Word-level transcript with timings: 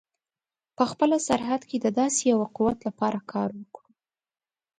په 0.75 0.83
خپله 0.91 1.17
سرحد 1.27 1.61
کې 1.69 1.77
د 1.81 1.87
داسې 1.99 2.21
یوه 2.33 2.47
قوت 2.57 2.79
لپاره 2.87 3.19
کار 3.31 3.49
وکړو. 3.59 3.89